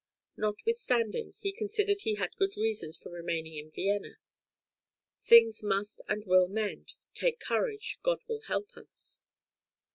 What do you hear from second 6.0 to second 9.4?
and will mend; take courage, God will help us!"